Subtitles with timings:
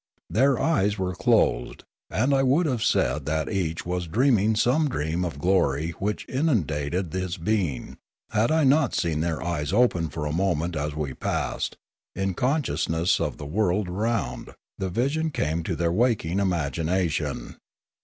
[0.31, 5.23] Their eyes were closed, and I would have said that each was dreaming some dream
[5.23, 7.99] of glory which inundated his being,
[8.31, 11.77] had I not seen their eyes open for a moment as we passed,
[12.15, 17.57] in con sciousness of the world around; the vision came to their waking imagination.